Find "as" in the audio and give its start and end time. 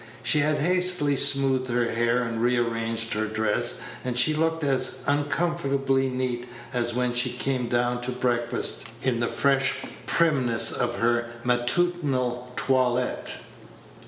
4.63-5.01, 6.73-6.95